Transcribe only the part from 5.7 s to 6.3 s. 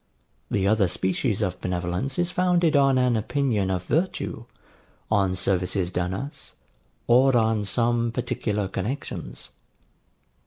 done